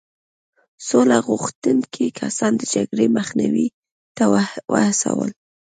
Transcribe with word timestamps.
سوله 0.87 1.17
غوښتونکي 1.27 2.05
کسان 2.19 2.51
د 2.57 2.61
جګړې 2.73 3.05
مخنیوي 3.17 3.67
ته 4.17 4.23
وهڅول. 4.73 5.29